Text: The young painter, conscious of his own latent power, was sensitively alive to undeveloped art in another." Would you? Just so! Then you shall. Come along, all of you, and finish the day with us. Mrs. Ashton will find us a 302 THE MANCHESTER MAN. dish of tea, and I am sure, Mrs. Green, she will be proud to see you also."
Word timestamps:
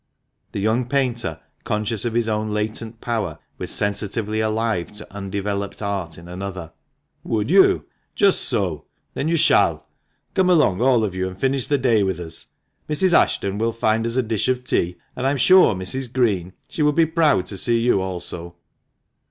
The 0.51 0.59
young 0.59 0.87
painter, 0.89 1.39
conscious 1.63 2.05
of 2.05 2.15
his 2.15 2.27
own 2.27 2.49
latent 2.51 3.01
power, 3.01 3.37
was 3.59 3.69
sensitively 3.69 4.39
alive 4.39 4.91
to 4.93 5.13
undeveloped 5.13 5.79
art 5.79 6.17
in 6.17 6.27
another." 6.27 6.73
Would 7.31 7.51
you? 7.51 7.85
Just 8.15 8.41
so! 8.41 8.85
Then 9.13 9.27
you 9.27 9.37
shall. 9.37 9.87
Come 10.33 10.49
along, 10.49 10.81
all 10.81 11.03
of 11.03 11.13
you, 11.13 11.27
and 11.27 11.37
finish 11.37 11.67
the 11.67 11.77
day 11.77 12.01
with 12.01 12.19
us. 12.19 12.47
Mrs. 12.89 13.13
Ashton 13.13 13.59
will 13.59 13.71
find 13.73 14.07
us 14.07 14.13
a 14.13 14.23
302 14.23 14.23
THE 14.25 14.31
MANCHESTER 14.31 14.49
MAN. 14.49 14.55
dish 14.55 14.59
of 14.59 14.95
tea, 14.97 15.01
and 15.15 15.27
I 15.27 15.29
am 15.29 15.37
sure, 15.37 15.75
Mrs. 15.75 16.11
Green, 16.11 16.53
she 16.67 16.81
will 16.81 16.93
be 16.93 17.05
proud 17.05 17.45
to 17.45 17.55
see 17.55 17.77
you 17.79 18.01
also." 18.01 18.55